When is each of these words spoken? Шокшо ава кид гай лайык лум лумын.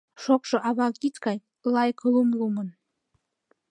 Шокшо 0.23 0.57
ава 0.69 0.87
кид 1.01 1.15
гай 1.25 1.37
лайык 1.73 1.99
лум 2.13 2.29
лумын. 2.39 2.69